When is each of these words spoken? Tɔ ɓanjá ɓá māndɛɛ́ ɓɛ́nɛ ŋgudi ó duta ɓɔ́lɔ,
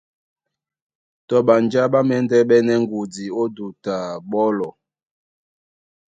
Tɔ 1.27 1.37
ɓanjá 1.47 1.81
ɓá 1.91 1.99
māndɛɛ́ 2.07 2.47
ɓɛ́nɛ 2.49 2.73
ŋgudi 2.83 3.25
ó 3.41 3.43
duta 3.55 3.93
ɓɔ́lɔ, 4.29 4.69